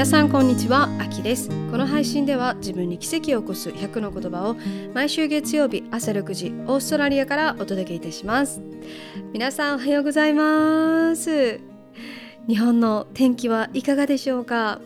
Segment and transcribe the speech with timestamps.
[0.00, 1.50] 皆さんこんにちはあきです。
[1.70, 4.56] この配信では自分に奇跡を起こす100の言葉を
[4.94, 8.62] 毎週月曜日朝6時オーストラリアからお届けいたします。
[9.34, 11.60] 皆さんおはようございます。
[12.48, 14.80] 日本の天気はいかがでしょうか？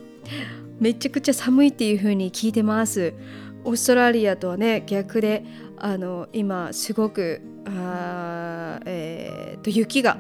[0.81, 3.15] めちゃくちゃ寒いっていう風に聞いてます。
[3.63, 5.45] オーストラリアとはね逆で
[5.77, 10.19] あの今すごくあ、えー、と雪が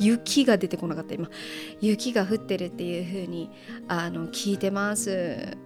[0.00, 1.30] 雪が出てこなかった今。
[1.80, 3.50] 雪が降ってるっていう風に
[3.86, 5.56] あの聞いてます。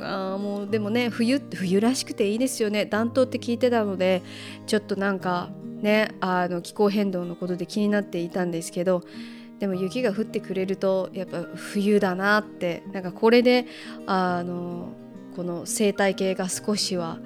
[0.00, 2.86] あもうでもね冬冬らしくていいですよね。
[2.86, 4.22] 暖冬って聞いてたので
[4.66, 9.02] ちょっとなんかねあの気候変動のことで気になっていたんですけど
[9.58, 13.66] でも雪が降ってくれるとやっぱ冬だなってなんかこれで
[14.06, 14.92] あの
[15.34, 17.18] この生態系が少しは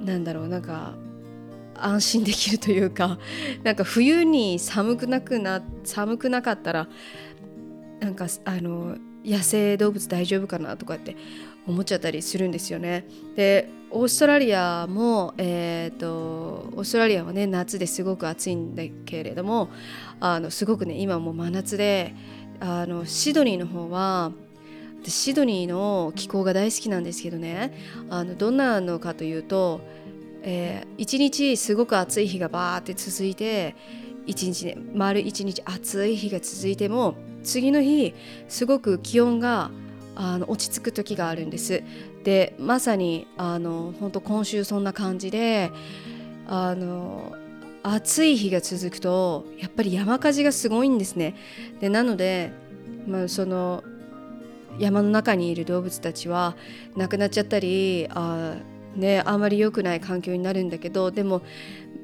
[0.00, 0.94] なんだろうなんか
[1.76, 3.18] 安心できるというか
[3.62, 6.88] なんか冬に寒くなくな寒くなかったら
[8.00, 11.16] なんかあの野生動物大丈夫かなとかって
[11.66, 13.06] 思っちゃったりするんですよね。
[13.36, 19.68] でオーストラリアも、えーと、オーストラリアはね夏ですごく暑いんだけれども
[20.18, 22.12] あのすごくね今も真夏で
[22.58, 24.32] あのシドニーの方は
[25.06, 27.72] シドニーの気候が大好きなんですけどね
[28.10, 29.80] あのどんなのかというと
[30.46, 33.74] えー、1日すごく暑い日がバーって続いて
[34.26, 38.14] 1日ね丸1日暑い日が続いても次の日
[38.48, 39.70] すごく気温が
[40.14, 41.82] あの落ち着く時があるんです。
[42.22, 45.72] でまさにあの本当今週そんな感じで
[46.46, 47.34] あの
[47.82, 51.34] 暑い日が続くとやっぱり山火事がすごいんですね。
[51.80, 52.52] でなので、
[53.06, 53.82] まあ、その
[54.78, 56.56] 山の中にいる動物たちは
[56.96, 58.56] 亡くなっちゃったりあ
[58.96, 61.42] ねあんまり良くない環境になるんだけどでも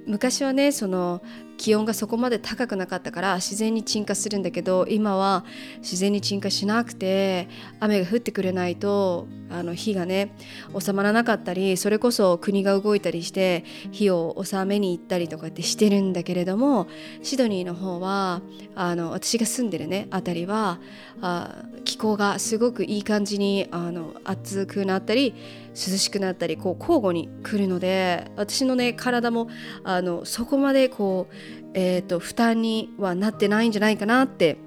[0.06, 1.22] 昔はねその
[1.56, 5.45] 気温がそこまで高くなかったから自然に沈下するんだけど今は
[5.79, 7.48] 自然に沈下しなくて
[7.80, 10.34] 雨が降ってくれないとあの火がね
[10.79, 16.89] 収まらなかったりそれこそ国が動いたりして火を収めに行ったりとかってしてるんだけれども
[17.23, 18.40] シドニーの方は
[18.74, 20.80] あの私が住んでるね辺りは
[21.20, 25.34] あ気候がすごくいい感じにあの暑くなったり
[25.75, 29.48] 涼しくなったりこう交互に来るので私のね体も
[29.85, 31.35] あのそこまでこう、
[31.75, 34.59] えーと、負担にはなってないんじゃないかなって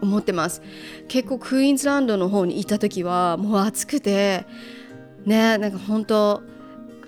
[0.00, 0.62] 思ってます。
[1.08, 4.46] 結構クイーンズランドの方にいた時はもう暑くて
[5.24, 6.42] ねなんか本当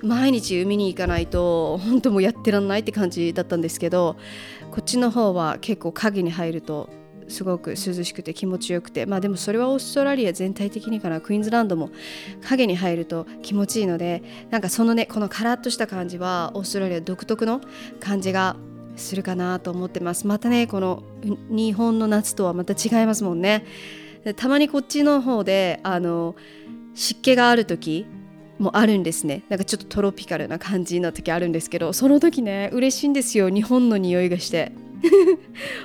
[0.02, 4.16] 毎日海に行かないと本当もうやってらんないって感じだったんですけど
[4.70, 6.88] こっちの方は結構影に入ると
[7.30, 9.06] すごく涼しくて気持ちよくて。
[9.06, 11.20] まあでもそれはオーストラリア全体的にかな。
[11.20, 11.90] クイーンズランドも
[12.42, 17.60] 影に入ると気持ちいいのでなんかそのねこのカラッとした感じはオーストラリア独特の
[18.00, 18.56] 感じが
[18.96, 20.26] するかなと思ってます。
[20.26, 21.02] またねこの
[21.48, 23.64] 日本の夏とはまた違いますもんね。
[24.36, 26.34] たまにこっちの方であの
[26.94, 28.06] 湿気がある時
[28.58, 29.44] もあるんですね。
[29.48, 33.48] なんかちょっとトロピカルな感じの時あるんですけどその時ね嬉しいんですよ。
[33.48, 34.72] 日本の匂いがして。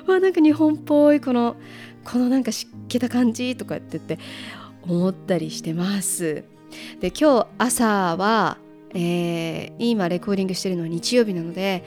[0.08, 0.34] わなん。
[0.34, 1.56] か日本っぽいこの
[2.04, 2.44] このなん。
[2.44, 4.20] か湿気た感じとかって言って
[4.88, 6.44] 思ったりしてます
[7.00, 8.58] で今日朝は、
[8.94, 11.84] えー、今レコーディングしてるのは日曜日なので、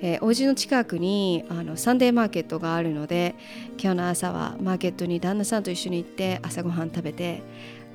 [0.00, 3.34] えー、お家の近くにあのサンデーマーケットがあるので
[3.80, 5.62] 今日の朝はマーケットに旦那さん。
[5.62, 6.90] と一緒に行って朝ごはん。
[6.90, 7.42] 食べて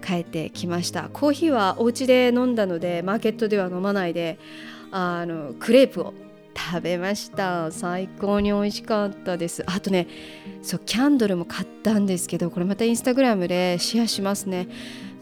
[0.06, 2.56] 帰ってきましたコーヒーはお家で飲ん。
[2.56, 4.38] だのでマーケットでは飲まないで
[4.92, 6.14] あのクレープを
[6.56, 7.72] 食べました。
[7.72, 9.64] 最高に美味しかったです。
[9.68, 10.08] あとね
[10.62, 14.68] そうキャンドルも買ったんですけどこれまたインスタグラムでシェアしますね。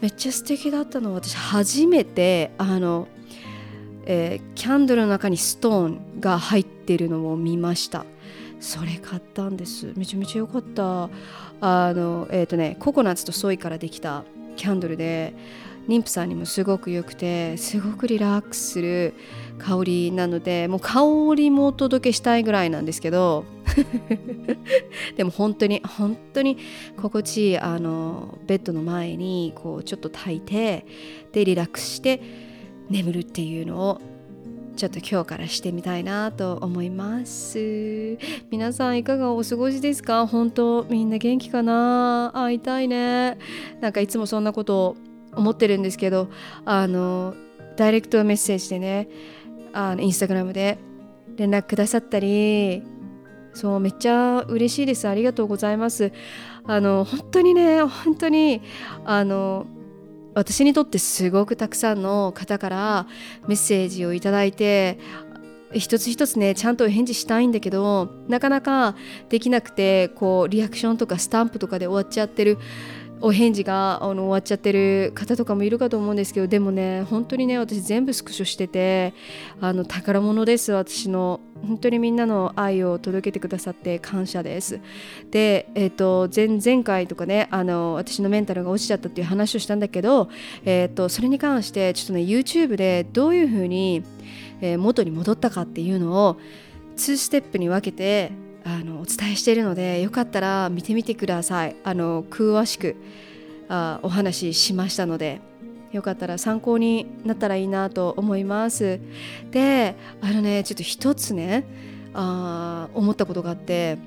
[0.00, 3.08] めっちゃ素敵だったの私初めてあの、
[4.06, 8.06] えー、キャンドルの中にストーンが入ってるのを見ました。
[8.60, 9.92] それ買ったんです。
[9.96, 11.10] めちゃめちゃ良かった。
[11.60, 14.24] あのえっ、ー、とねココナッツとソイからできた
[14.56, 15.34] キャンドルで
[15.88, 19.14] 妊婦さんにもすごく良くてすごくリラックスする。
[19.58, 21.02] 香りなのでもう香
[21.36, 23.44] りもお届けしたいぐらいなんですけど
[25.16, 26.58] でも本当に本当に
[27.00, 30.86] 心地いいあのベッドの前にこうちょっと炊いて
[31.32, 32.20] でリラックスして
[32.90, 34.00] 眠るっていうのを
[34.76, 38.18] ちょっと今日からしてみたいなと思います。
[38.50, 40.26] 皆さんいかがお過ごしですか？
[40.26, 42.32] 本当みんな元気かな？
[42.34, 43.38] 会いたいね。
[43.80, 44.96] なんかいつもそんなこと
[45.36, 46.28] 思ってるんですけど
[46.64, 47.34] あの
[47.76, 49.08] ダイレクトメッセージでね
[49.74, 50.78] あのインスタグラムで
[51.36, 52.82] 連絡くださったり
[53.52, 55.06] そうめっちゃ嬉しいです。
[55.08, 56.12] ありがとうございます。
[56.66, 58.62] あの本当にね本当に
[59.04, 59.66] あの
[60.34, 63.06] 私にとってすごくたくさんの方から
[63.46, 64.98] メッセージをいただいて
[65.72, 68.96] 一つ一つねちゃんと返事したいんだけどなかなか
[69.28, 72.58] できなくてこうリアクションとかスタンプとかで終わっちゃってる
[73.24, 79.14] お返事があの終わっちゃってる方とかもいるかと思うんですけどでもね本当にね私全部スクショしてて
[79.62, 81.40] あの宝物です私の。
[81.64, 84.80] 本当にみんなの愛を届けてくださって感謝です。
[85.30, 90.28] で、えーと、前前回とかねあの私のメンタルが落ちちゃったっていう話をしたんだけど、
[90.66, 94.04] えーと、それに関してちょっとね YouTube でどういうふうに、
[94.60, 96.36] え、元に戻ったかっていうのを
[96.96, 98.32] 2ステップに分けて
[98.64, 102.96] あのお伝えしているのでよかったら見てみてくださいあの詳しく
[103.68, 105.40] あお話ししましたので
[105.92, 109.00] よかったら参考になったらいいなと思います
[109.50, 111.64] であのねちょっと一つね
[112.14, 113.98] あ思ったことがあって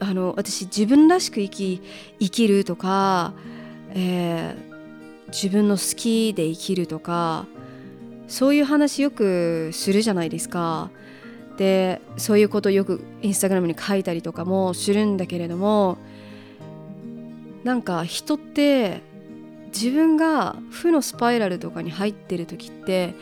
[0.00, 1.82] あの私自分らしく生き
[2.20, 3.32] 生きるとか、
[3.94, 7.46] えー、自分の好きで生きるとか
[8.28, 10.90] そういう話よくするじゃないですか。
[11.58, 15.98] でそういうことをよくインスタグラムに書いたりとかもするんだけれども
[17.64, 19.02] なんか人って
[19.74, 23.14] 自分が負のスパイラルとかに入ってる時って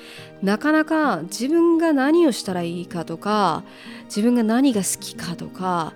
[0.42, 3.64] なかなか自分が何をしたらいいかとか
[4.04, 5.94] 自分が何が好きかとか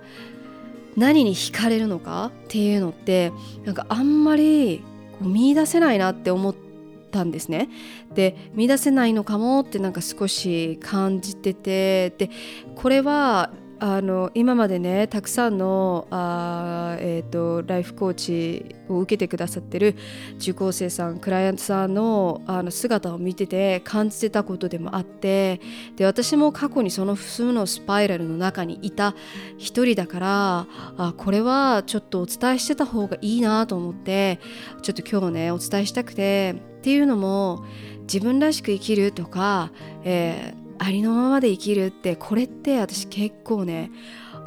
[0.97, 3.31] 何に惹かれるのかっていうのって
[3.65, 4.83] なんかあんまり
[5.13, 6.70] こう見出せないなって思って
[7.11, 7.69] たんですね。
[8.13, 12.29] で見出せないのかもってなんか少し感じててで
[12.75, 13.51] これは
[13.83, 19.95] あの今までねたくさんのあ、えーと、ライフコーチを受けてくださってる
[20.35, 25.61] 受講生さんクライアントさんのあの姿を見てて感じてたことでもあって
[25.95, 29.15] で私も過去にその負のスパイラルの中にいた
[29.57, 30.67] 一人だから
[30.97, 34.39] あこれはちょっとお伝えしてた方がいいなと思って
[34.83, 37.63] ちょっと今日ねお伝えしたくてっていうのも
[38.01, 39.71] 自分らしく生きるとか、
[40.03, 43.91] えーありのままで生きるってこれって私結構ね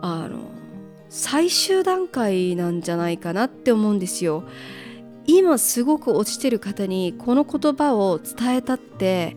[0.01, 0.51] あの
[1.09, 4.43] 最終段階なんじゃないかなって思うんですよ。
[5.27, 9.37] 今すごく落ちてる方にこの言葉を伝えたって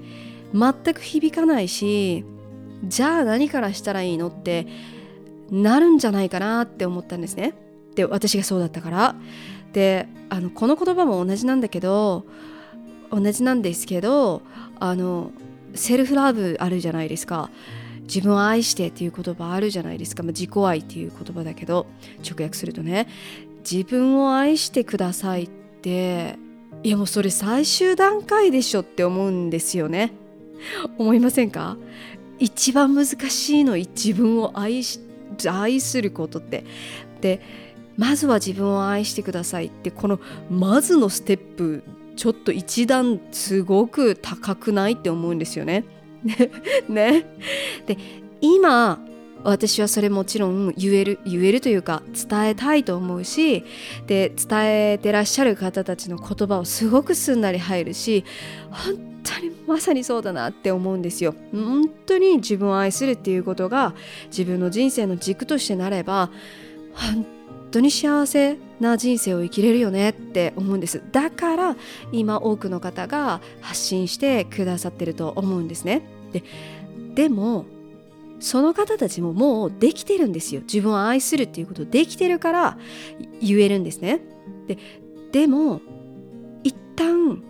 [0.53, 2.25] 全く響かないし
[2.83, 4.65] じゃあ何からしたらいいのって
[5.51, 7.53] なるんじゃないかなって思ったんですね。
[7.93, 9.15] で私がそうだったから。
[9.71, 12.25] であのこの言葉も同じなんだけど
[13.11, 14.41] 同じなんですけど
[14.79, 15.31] あの
[15.73, 17.49] セルフラブあるじゃないですか。
[18.03, 21.87] 自分を愛してっていう言葉あるじゃないですか、まあ、自己愛っていう言葉だけど
[22.23, 23.07] 直訳するとね。
[23.69, 25.49] 自分を愛してくださいっ
[25.81, 26.37] て
[26.83, 30.13] いやもうそれ最終段階でしょって思うんですよね。
[30.97, 31.75] 思いませんか？
[32.39, 35.01] 一番難しいの自分を愛し
[35.49, 36.63] 愛することって。
[37.19, 37.41] で
[37.97, 40.19] まずは自分を愛してくださいってこの
[40.49, 41.83] まずのステップ
[42.17, 45.85] ちょっと一段すごく高くないって思うんですよね。
[46.89, 47.25] ね。
[47.85, 47.97] で
[48.41, 48.99] 今
[49.43, 53.63] 私はそれもちろん言える言えるというか伝えたいと思うし
[54.07, 58.25] で伝えてらっしゃる方たちの言葉をすごくすんなり入るし
[58.71, 61.35] 本当にまさにそうだなって思うんですよ。
[61.53, 63.93] 本当に自分を愛するっていうことが
[64.29, 66.31] 自分の人生の軸としてなれば
[66.93, 67.25] 本
[67.77, 71.01] 当に幸せな人生を生きれるよねって思うんです。
[71.11, 71.75] だから
[72.11, 76.01] 今多くの方が発信してくださってると思うんですね。
[76.31, 76.43] で
[77.13, 77.65] でも
[78.39, 80.61] その方たちももうできてるんですよ。
[80.61, 82.77] 自分を愛するっていうことできてるから
[83.41, 84.21] 言えるんですね。
[84.67, 84.77] で
[85.31, 85.81] でも
[86.63, 87.43] 一旦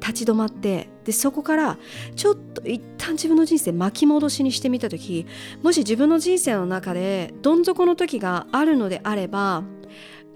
[0.00, 1.78] 立ち止まってでそこから
[2.16, 5.26] ちょっと一旦自分の人生巻き戻しにしてみた時
[5.62, 9.62] もし自分の人生の中でどん底の時があるのであれば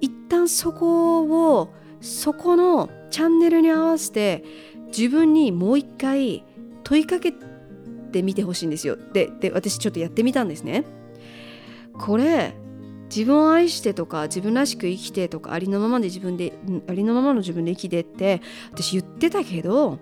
[0.00, 4.44] 一旦そこをそこのチャンネルに合わせて
[4.88, 6.44] 自分にもう一回
[6.82, 7.32] 問いかけ
[8.12, 8.96] てみてほしいんですよ。
[9.12, 10.84] でで私ちょっとやってみたんですね。
[11.98, 12.54] これ
[13.08, 16.52] 自分を愛してとか自分らしく生きてとかありのままで自分で
[16.88, 18.40] ありのままの自分で生きてって
[18.72, 19.98] 私言ってたけど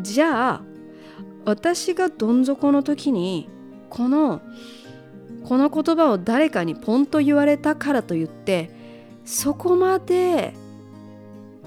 [0.00, 0.62] じゃあ
[1.44, 3.48] 私がどん底の時に
[3.88, 4.42] この
[5.44, 8.70] この言葉を誰かにポンと言われたからといって
[9.24, 10.54] そこまで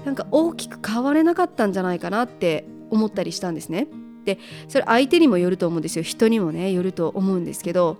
[0.04, 3.88] なんか大きく変われなかったんじゃないかなって思ったりしたんですね。
[4.24, 7.96] でそれ相手にもよると思うんですよ人にもねよると思うんですけど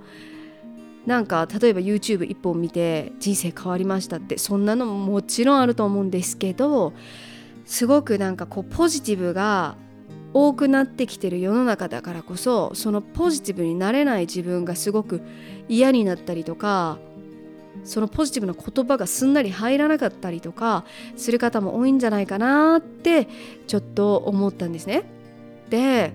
[1.06, 6.92] なんか例えば YouTube 一本見て人生変わりましたってそんなのももちろんあると思うんですけど
[7.64, 9.76] すごくなんかこうポジティブが
[10.32, 15.22] 多くなってきてる世の中だからこそそのポジティブになれない自分がすごく
[15.68, 16.98] 嫌になったりとか
[17.84, 20.84] そのポジティブな言葉がすんなり入らなかったりとか
[21.16, 23.28] する方も多いんじゃないかなって
[23.66, 25.04] ちょっと思ったんですね。
[25.70, 26.12] で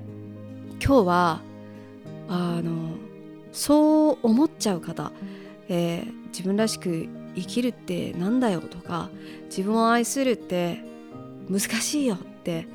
[0.83, 1.41] 今日は
[2.27, 3.04] あの
[3.55, 5.13] そう思っちゃう方、
[5.69, 9.09] えー、自分らしく生きるってなんだよとか
[9.45, 10.79] 自分を愛するって
[11.49, 12.67] 難しいよって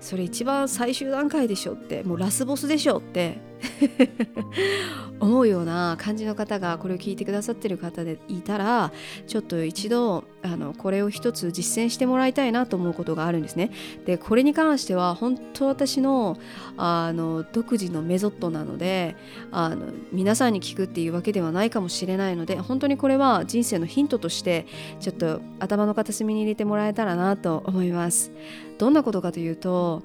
[0.00, 3.38] それ一番最終段階でしょってもうラスボスでしょって
[5.20, 8.92] 思うような感じの方がこれを聞いてくださってる方でいたら
[9.26, 13.70] ちょっと一度あのこれを一つ実践してもらいたいなと思うことがあるんですね。
[14.06, 16.38] でこれに関しては本当私の
[16.76, 19.16] あの独自のメソッドなので
[19.50, 24.66] あの皆さんに聞くっていうわけではないかもしれないので本当にこれは人生のヒントとして
[25.00, 28.32] ちょっと頭の片隅に入れてもらえたらなと思います。
[28.78, 30.02] どんなことかというと、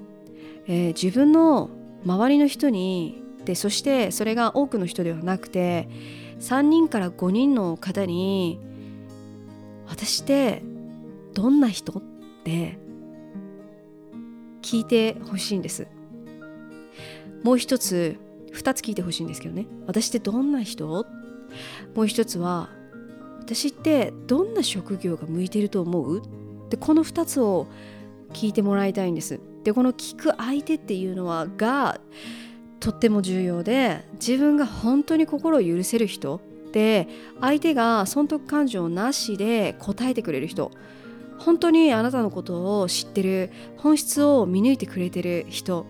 [0.68, 1.70] えー、自分の
[2.06, 5.88] 周りの人にでそしてそれが多くの人ではなくて
[6.40, 8.60] 3人から5人の方に
[9.88, 10.64] 私って
[11.34, 12.00] どんな人？
[12.00, 12.02] っ
[12.44, 12.78] て
[14.62, 15.88] 聞いてほしいんです。
[17.44, 18.18] もう一つ
[18.54, 19.68] 2つ聞いてほしいんですけどね。
[19.86, 20.88] 私ってどんな人？
[20.88, 21.06] も
[22.04, 22.70] う一つは
[23.40, 26.22] 私ってどんな職業が向いてると思う？
[26.70, 27.68] でこの2つを
[28.34, 29.40] 聞いてもらいたいんです。
[29.64, 32.00] でこの聞く相手っていうのはが
[32.86, 36.40] とっても重要で自分が本当に心を許せる人
[36.72, 37.08] で
[37.42, 40.70] 相手が損得感情なしで答えてくれる人。
[41.40, 45.88] 本当にあなたのことを知ってる本質を見抜いてくれてる人。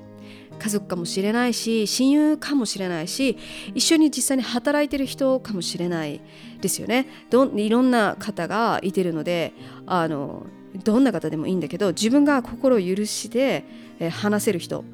[0.58, 3.38] 家族かもしれないし親友かもしれないし
[3.74, 6.22] 一緒に実際に働いてる人かもしれない。
[6.62, 7.08] ですよね。
[7.30, 9.52] どいろんな方がいてるので
[9.86, 10.46] あの
[10.86, 13.66] どんな方でもいいんだけど自分が心を許して、
[14.00, 14.86] え話せる人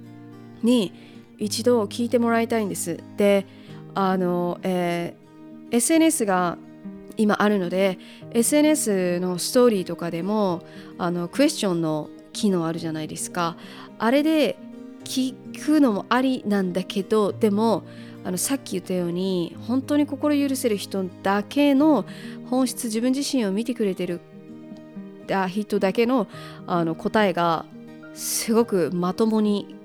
[0.64, 1.11] に
[1.42, 3.00] 一度聞いてもらいたいんです。
[3.18, 3.46] で
[3.96, 6.58] あの、えー、SNS が
[7.18, 8.00] 今あるので
[8.32, 10.62] SNS のストーリーとかでも
[10.98, 13.58] あのクエスチョンの機能あるじゃないですか
[14.00, 14.56] あれで
[15.04, 17.84] 聞くのもありなんだけどでも
[18.24, 22.06] あのさっき言ったように本当に心許せる人だけの
[22.50, 24.22] 本質自分自身を見てくれてる
[25.50, 26.28] 人だけの
[26.68, 27.66] あの答えが
[28.14, 29.76] すごくまともに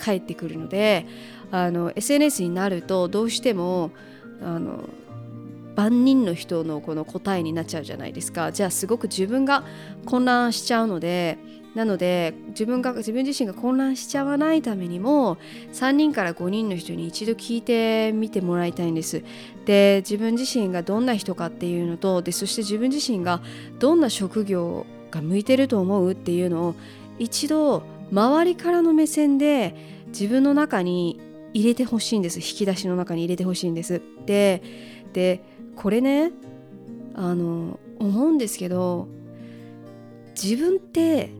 [0.00, 1.06] 返ってくるので
[1.50, 3.90] あの SNS になるとどうしても
[4.42, 4.88] あの
[5.76, 8.52] 万人の人のこの答えになっちゃうじゃないですか。
[8.52, 9.64] じゃあすごく自分が
[10.04, 11.38] 混乱しちゃうので
[11.74, 15.38] なので自分が自分自身が混乱しちゃわないためにも
[15.72, 19.22] 3人から5人の人に一度聞いてみてもらいたいんです。
[19.64, 23.40] で自分自身がどんな人かっていうのとでそして自分自身が
[23.78, 26.74] どんな職業が向いてると思うっていうのを
[27.18, 29.74] 一度周りからの目線で
[30.08, 31.20] 自分の中に
[31.52, 32.38] 入れてほしいんです。
[32.38, 34.02] 引き出しの中に入れてほしいんです。
[34.26, 34.62] で
[35.12, 35.42] で
[35.76, 36.32] これね
[37.14, 39.08] あの思うんですけど
[40.40, 41.30] 自分って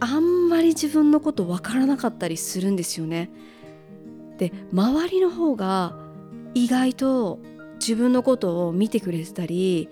[0.00, 3.30] あんまり自分のこと分からなかったりするんですよね。
[4.38, 5.96] で周りの方が
[6.54, 7.38] 意外と
[7.80, 9.88] 自分のことを見てくれてたり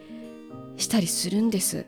[0.77, 1.87] したりするんです。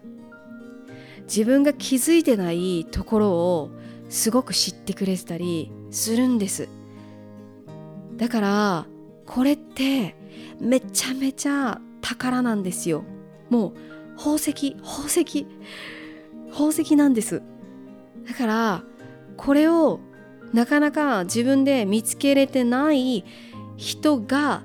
[1.26, 3.70] 自分が気づいてないところを
[4.14, 6.68] すごく知ってくれてたりするんです。
[8.16, 8.86] だから
[9.26, 10.14] これって
[10.60, 13.02] めちゃめちゃ宝なんですよ。
[13.50, 15.46] もう宝石宝石
[16.52, 17.42] 宝石なんです。
[18.24, 18.84] だから
[19.36, 19.98] これを
[20.52, 23.24] なかなか自分で見つけれてない
[23.76, 24.62] 人が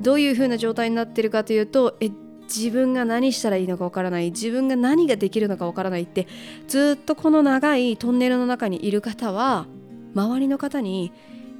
[0.00, 2.10] どういう風な状態になってるかというとえ
[2.44, 6.26] 自分が何したらいいのかわからない自分が何ができるのかわからないって
[6.68, 9.66] ずっとこの長いトンネルの中にいる方は
[10.14, 11.12] 周りの方に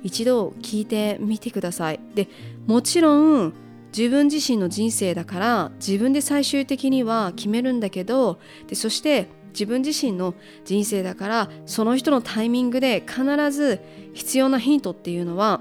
[0.02, 2.00] 一度聞いてみてください。
[2.14, 2.28] で
[2.66, 3.54] もちろん
[3.96, 13.80] 自分自身の人生だから自分で最終的には決めるんだけどでそして自分自身の人生だからその人のタイミングで必ず
[14.12, 15.60] 必要なヒントっていうのは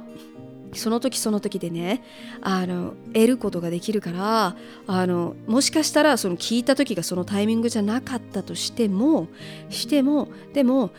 [0.76, 2.04] その時その時でね
[2.42, 4.56] あの得ることができるから
[4.88, 9.28] あのもしかしたらその聞いた時がそのタイミングじゃなかったとしても
[9.70, 10.92] してもでも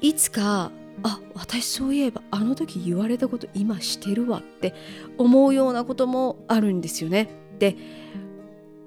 [0.00, 0.70] いつか
[1.02, 4.74] あ私そういえばあの時言われたこと今してるわって
[5.18, 7.30] 思うようなこともあるんですよね。
[7.58, 7.76] で、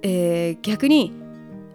[0.01, 1.11] えー、逆に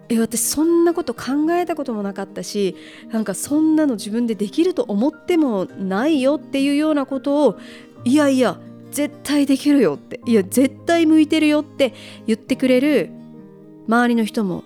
[0.09, 2.75] え私そんなこと考えたこともなかったし
[3.11, 7.59] なんかそんなの自分でできると思ってもないよっていうようなことを
[8.05, 8.59] いやいや
[8.91, 10.19] 絶対できるよって。
[10.25, 11.93] いや絶対向いてるよって
[12.27, 13.09] 言ってくれる
[13.87, 14.63] 周りの人も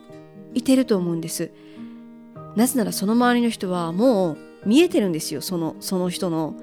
[0.53, 1.51] いてると思うんです。
[2.55, 5.41] なぜならその周りの人はもう見えてるんですよ。
[5.41, 6.55] そのその人の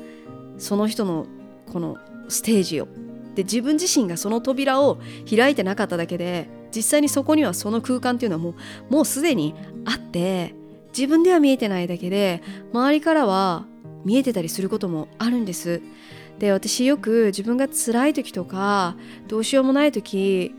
[0.59, 1.27] その人の
[1.73, 1.97] この
[2.29, 2.89] ステージを。
[3.35, 8.55] で自分自身がその扉を開いてなかっただけで実際にそこにはその空間っていうのはも
[8.91, 9.55] うもうすでに
[9.85, 10.55] あって
[10.97, 13.65] 自分では見えてないだけで周りからは
[14.05, 15.81] 見えてたりすることもあるんです。
[16.39, 18.97] で私よく自分が辛い時とか
[19.29, 20.55] どうしようもない時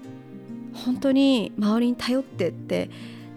[0.73, 2.89] 本当に周りに頼ってって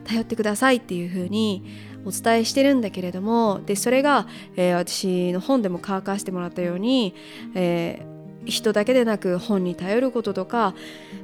[0.04, 1.64] 頼ってくださいっていうふうに
[2.04, 4.26] お伝えしてるんだけれどもでそれが、
[4.56, 7.14] えー、私の本でも書かせてもらったように、
[7.54, 10.74] えー、人だけでなく本に頼ることとか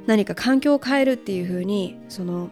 [0.07, 2.51] 何か環境を変えるっていうふうにその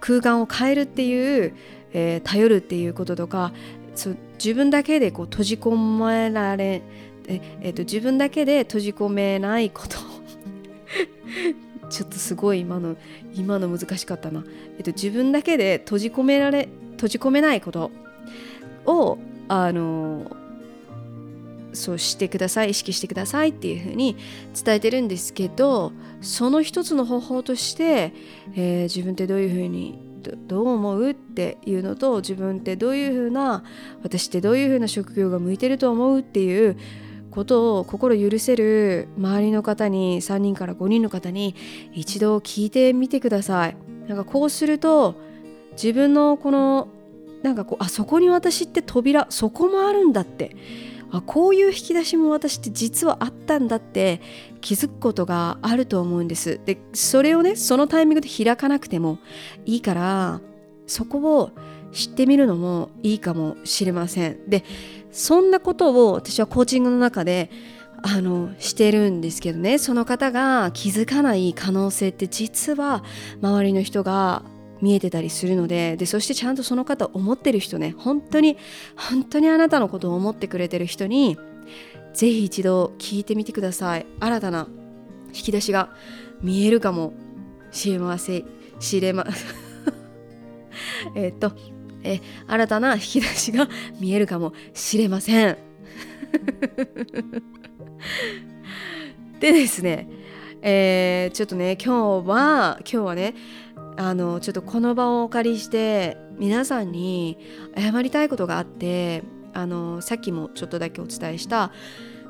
[0.00, 1.54] 空間を変えるっていう、
[1.92, 3.52] えー、頼るっていうこととか
[3.94, 6.82] そ自分だけでこう閉じ込められ
[7.28, 9.98] え、えーと、自分だけで閉じ込めないこと。
[11.90, 12.96] ちょっとすごい今の
[13.34, 14.44] 今の難しかったな、
[14.78, 17.90] えーと、自分だけで閉じ込められ閉じ込めないこと。
[18.86, 20.36] をあの
[21.72, 24.16] そうしてください意識してくださいっていうふうに
[24.64, 28.12] 伝えてるんですけどその一つの方法として、
[28.54, 29.98] えー、自分ってどういうふうに
[30.46, 33.64] どう思うっていうのと自分ってどういうふうな
[34.02, 36.76] 私ってどういうふうな職業が向いてると思うっていう
[37.30, 41.54] ことを心許せる周りの方に3人から5人の方に
[41.92, 43.76] 一度聞いてみてください。
[44.08, 45.14] なんかこうすると
[45.72, 46.88] 自分のこの
[47.42, 50.56] なんかこうあそこに私って扉そこもあるんだって。
[51.12, 54.20] あこういう引き出しも私って実はあったんだって
[54.60, 56.60] 気づくことがあると思うんです。
[56.64, 59.18] でそれをねそのタイミングで開かなくても
[59.66, 60.40] いいから
[60.86, 61.50] そこを
[61.92, 64.48] 知ってみるのもいいかもしれません。
[64.48, 64.64] で
[65.12, 67.50] そんなことを私はコーチングの中で
[68.02, 69.78] あのしてるんですけどね。
[69.78, 73.04] その方が気づかない可能性って実は
[73.42, 74.42] 周りの人が
[74.80, 75.96] 見えてたりするので。
[75.96, 77.94] でそしてちゃんとその方思ってる人ね。
[77.98, 78.56] 本当に
[78.96, 81.36] 本当にあなたのことを思ってくれてる人に
[82.14, 84.06] ぜひ一度聞いてみてください。
[84.18, 84.68] 新たな
[85.28, 85.90] 引き出しが
[86.40, 87.12] 見えるかも
[87.70, 88.44] しれません。
[88.78, 89.26] しれま。
[91.14, 91.52] えっと
[92.02, 95.56] え新たな引き出しが見えるかもしれません。
[99.40, 100.08] でですね
[100.62, 103.34] えー、ちょっとね今日は今日はね
[103.96, 107.38] あのちょっとこの場をお借りして皆さんに
[107.76, 111.72] 謝りたいことがあってあのさっきもちょっとだけお伝えした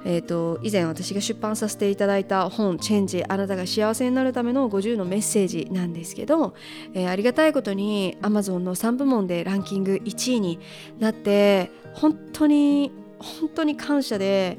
[0.04, 6.54] えーと、以前私が出版させていただいた本「チェンジあなたが幸せになるための50のメッセージ」なんですけど、
[6.94, 10.58] えー、ありがたいことに Amazon の3部門でランキング1位に
[10.98, 14.58] なって本当に本当に感謝で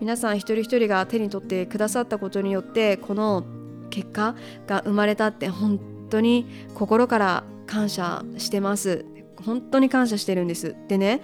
[0.00, 3.44] 皆さん一人一人が手に取ってくださったことによってこの
[3.90, 4.34] 結果
[4.66, 9.04] が生まれたって本当に心から感謝してます。
[9.44, 10.76] 本当に感謝してるんです。
[10.88, 11.20] でね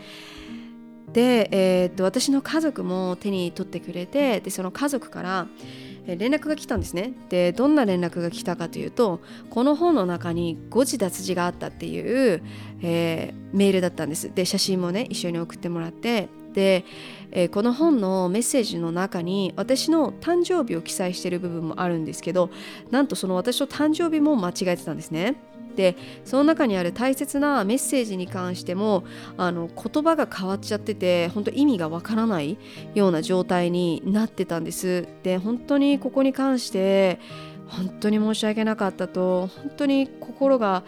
[1.12, 5.46] で、えー、っと私の家族も手に取ってくれてでその家族から
[6.06, 12.42] 連絡が来たんですねでどんな連絡が来たかというとこの本の中に誤字脱字があったっていう、
[12.80, 16.84] えー、メールだったんですで写真もね一緒に送ってもらってで、
[17.30, 22.50] えー、この本のメッセージの中に私の誕生日を記載してる部分もあるんですけど
[22.90, 25.36] なんとその私の誕生日も間違えてたんですね。
[25.76, 29.04] でその中にある大切なメッセージに関しても
[29.36, 32.58] あの言葉が変わっちゃってて本当意味がわからない
[32.94, 35.06] ような状態になってたんです。
[35.22, 37.20] で本当にここに関して
[37.68, 40.84] 本当に申し訳なかったと本当に心が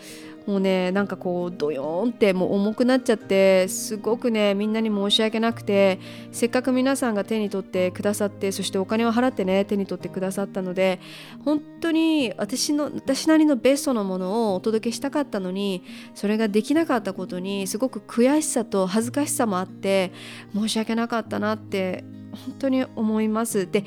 [0.50, 6.00] もうねなんかこうドヨーンってもう重くなっちゃってすごくねみんなに申し訳なくて
[6.32, 10.98] せっかく皆さんが手に取ってくださってそしてお金を払ってね手に取ってくださったので
[11.44, 15.84] 本当に私の私なりのベストのものをお届けしたかったのに
[16.16, 20.10] それができなかったことにすごく悔しさと恥ずかしさもあって
[20.52, 22.02] 申し訳なかったなって
[22.44, 23.70] 本当に思います。
[23.70, 23.84] で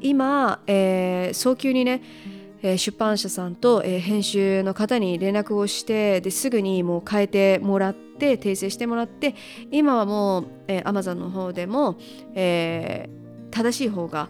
[0.00, 2.00] 今、えー、早急にね
[2.62, 9.34] えー、出版社さんと、えー、編集の方に連絡をしてですぐにもう変えてもらって訂正してもらって
[9.70, 11.96] 今はもう、えー、Amazon の方でも、
[12.34, 14.28] えー、正しい方が、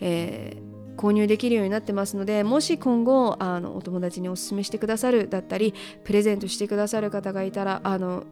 [0.00, 8.24] えー、購入できるようになってますのでもし今後あのお友達にお勧めしてくださるだったりプレゼントしてくださる方がいたらあの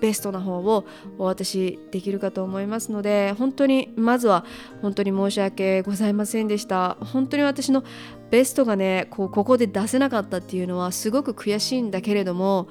[0.00, 0.84] ベストな方を
[1.18, 4.44] お渡しできるかと思いますので本当にまずは
[4.82, 7.84] 本当に申し訳ございませんでした本当に私の
[8.30, 12.68] ベストがねこうここで出せなかったっていうのはすごく悔しいんだけれども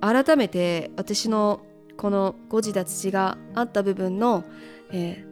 [0.00, 1.60] 改めて私の
[1.96, 4.44] この誤字脱字があった部分の、
[4.90, 5.24] え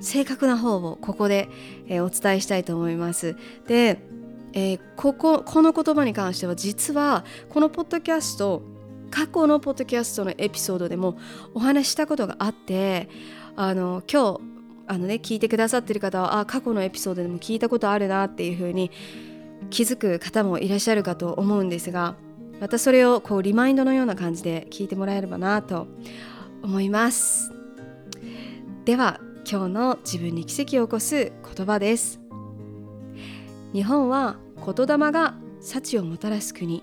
[0.00, 1.48] ー、正確な方をここで、
[1.88, 3.36] えー、お伝えしたいと思います。
[3.66, 3.98] で、
[4.52, 8.62] えー、こここの言葉に関しては実はこのポッドキャスト
[9.10, 11.18] 過去のポッドキャストのエピソードでも
[11.54, 13.08] お話したことがあって
[13.56, 14.40] あの今日
[14.86, 18.90] あの、ね、聞いてくださってる方はあ過去のエピソードでも聞いたことあるなっていうふうに
[19.70, 22.14] 気づく方もいらっしゃるかと思うんですが
[22.60, 25.86] またそれをこうリマインドのような感じで聞いてもらえればなと
[26.62, 27.52] 思います。
[28.84, 29.18] では
[29.50, 32.20] 今日の自分に奇跡を起こす言葉です。
[33.72, 36.82] 日本は言霊が幸をもたらす国。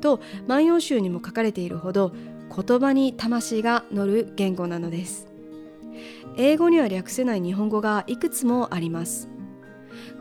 [0.00, 2.12] と万葉集にも書かれているほど
[2.54, 5.28] 言葉に魂が乗る言語なのです。
[6.36, 9.28] 英語には略せない日本語がいくつもあります。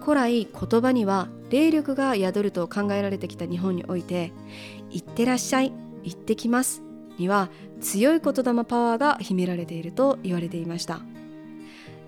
[0.01, 4.31] 古来言葉には霊力が宿ると考えられてきた日本において
[4.91, 5.71] 「いってらっしゃい」
[6.03, 6.83] 「行ってきます」
[7.17, 7.49] には
[7.81, 11.01] 強い言霊パワーが秘められていると言われていました。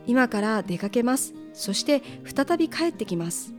[0.07, 1.33] 今から出かけます。
[1.53, 3.53] そして再び帰ってきます。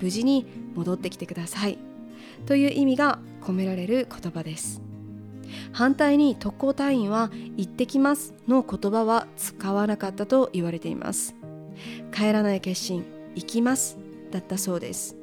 [0.00, 1.78] 無事に戻ってきてください。
[2.46, 4.82] という意味が込められる言葉です
[5.72, 11.34] 反対に特攻隊員は行ってきますの言葉は使わなかったと言われています
[12.12, 13.98] 帰らない決心行きます
[14.30, 15.16] だったそうです。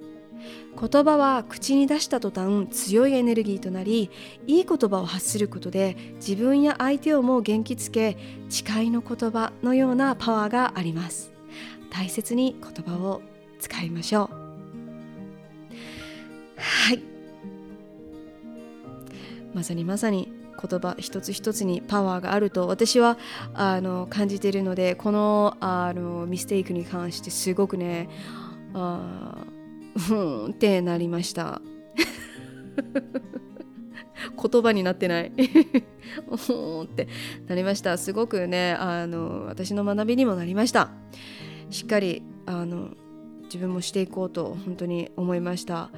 [0.79, 4.11] 言葉は口に出した途端強いエネルギーとなり
[4.45, 8.15] いい言葉を発することで自分や相手をも元気つけ
[8.49, 11.31] 誓いの言葉のようなパワーがあります。
[11.89, 13.21] 大切に言葉を
[13.59, 14.29] 使いましょう。
[16.57, 17.16] はい。
[19.57, 23.17] まさにまさに言葉一つ一つにパワーがあると私は
[23.55, 28.07] あの感じているのでこのあのミステイクに関してすごくね
[28.75, 29.35] あ
[29.97, 31.59] ふんってなりました。
[34.39, 35.31] 言葉になってない。
[36.29, 37.07] おって
[37.47, 37.97] なりました。
[37.97, 40.91] すごくねあの私の学びにもなりました。
[41.71, 42.91] しっかりあの
[43.45, 45.89] 自分もしていこうと本当に思いました。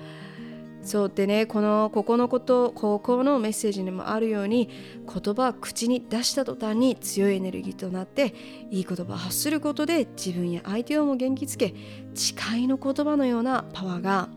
[0.90, 4.72] そうでねこのここのことここのメッセージにもあるように
[5.06, 8.34] 言葉口に出した途端に強いエネルギーとなって
[8.72, 11.76] いい言葉を発することで自分や相手をも元気つけ
[12.16, 14.30] 誓いの言葉のようなパワーが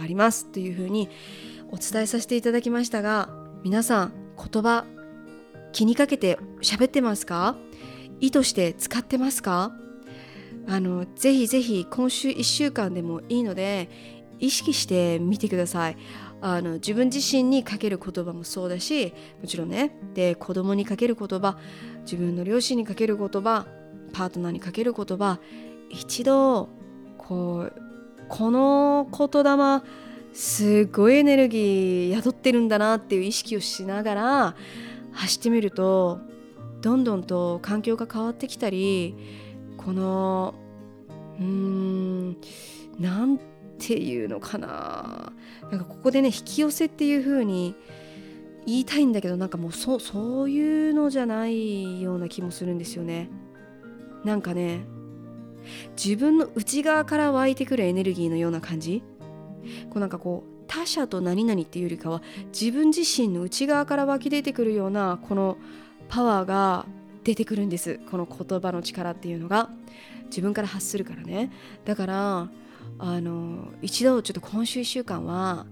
[0.00, 1.08] ありますというふうに
[1.70, 3.28] お伝えさせていただきましたが
[3.62, 4.86] 皆さん言葉
[5.70, 7.54] 気にかけて喋ってますか？
[8.18, 9.70] 意図して使ってますか？
[10.66, 13.88] あのぜひぜひ今週1週間でもいいので
[14.40, 15.96] 意識してみてください。
[16.42, 19.96] あの自分自身にかける言葉もそうだしもちろんね。
[20.14, 21.58] で子供にかける言葉
[22.02, 23.66] 自分の両親にかける言葉
[24.12, 25.38] パートナーにかける言葉
[25.90, 26.68] 一度
[27.18, 27.72] こう
[28.28, 29.82] この言霊
[30.32, 34.56] すごいエネルギー宿ってるんだなっていう意識をしながら
[35.12, 36.20] 走ってみると
[36.80, 39.14] どんどんと環境が変わってきたり
[39.76, 40.54] この
[41.38, 42.36] うーん
[42.98, 43.38] なん
[43.80, 45.32] ていうのかな。
[45.70, 47.74] なんかここでね引き寄せっていう風に
[48.66, 53.28] 言いたいんだけどなんかもうそそういうのじゃないような気もするんですよね。
[54.24, 54.80] なんかね
[55.96, 59.02] 自分の内側から湧いてくるエネルギーのような感じ。
[59.90, 65.58] こうなんかこう他者と何々っていうよりかは自分自身の内側から湧き出てくるようなこの
[66.08, 66.86] パワーが
[67.24, 68.00] 出てくるんです。
[68.10, 69.70] この言葉の力っていうのが。
[70.30, 71.50] 自分から発するからね。
[71.84, 72.48] だから
[73.02, 75.66] あの一度ちょっと今週1週間は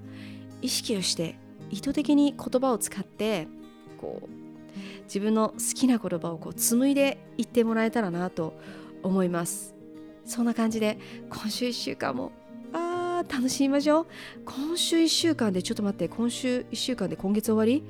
[0.63, 1.37] 意識をして
[1.71, 3.47] 意図的に言葉を使って
[3.99, 4.29] こう
[5.05, 8.55] 自分の好きな言葉をこう紡いでいってもらえたらなと
[9.03, 9.75] 思います。
[10.25, 10.99] そんな感じで
[11.31, 12.33] 今週1週間も
[12.73, 14.07] あー楽しみましょう
[14.45, 17.83] 今週1週間でちょっと待って今週1週間で今月終わり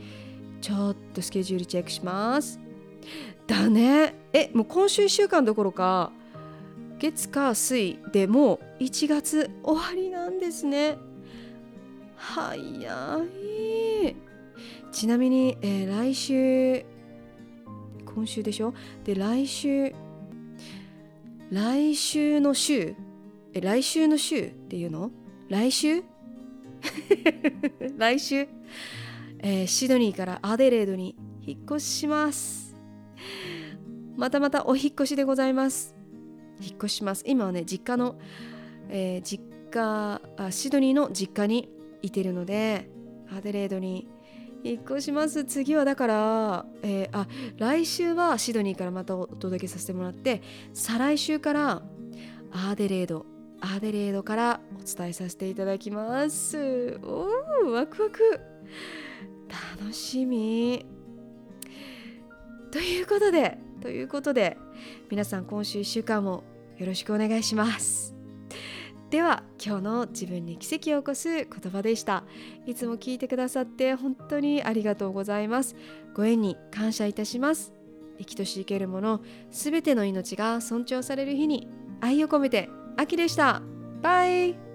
[0.61, 2.61] ちょっとスケジュールチェックします
[3.46, 4.14] だね。
[4.33, 6.12] えもう今週1週間どころか
[6.99, 10.99] 月火水でもう1月終わりなんですね。
[12.17, 12.65] 早
[13.25, 14.17] い。
[14.91, 16.85] ちなみに、えー、来週
[18.05, 18.75] 今週でしょ？
[19.05, 19.93] で来週
[21.51, 22.95] 来週の週
[23.55, 25.11] え来週の週っていうの？
[25.49, 26.03] 来週？
[27.97, 28.49] 来週、
[29.41, 32.75] えー、シドニーからアデレードに引っ越しします。
[34.17, 35.98] またまたお引越しでございます。
[36.61, 37.25] 引っ越します。
[37.27, 38.16] 今はね実家の、
[38.88, 41.68] えー、実家あシドニーの実家に
[42.03, 42.88] いてるので
[43.37, 44.09] アデレードに
[44.64, 45.44] 引っ越します。
[45.44, 50.42] 次はだから、えー、あ来週はシドニーからまたお届けさせてもらって
[50.73, 51.83] 再来週から
[52.51, 53.27] アデレード
[53.61, 56.99] アデレードからお伝えさせていただきます。
[57.03, 58.40] おーワクワク。
[59.81, 60.85] 楽しみ。
[62.71, 64.59] ということでということで
[65.11, 66.45] 皆さん今週1週間も
[66.77, 68.14] よろしくお願いします。
[69.11, 72.25] では今日の自分に奇跡を起こす言葉でした。
[72.67, 75.77] いつも聞いてくださって本当にありがとうございます。
[76.14, 77.73] ご縁に感謝いたします。
[78.19, 81.69] 生きとし生けるものすべての命が尊重される日に
[82.01, 83.62] 愛を込めて秋でした。
[84.03, 84.67] バイ。